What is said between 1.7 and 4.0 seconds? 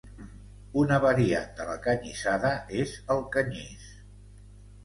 canyissada és el canyís.